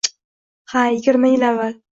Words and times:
—Ha, 0.73 0.85
yigirma 0.95 1.33
yil 1.35 1.49
avval. 1.53 1.81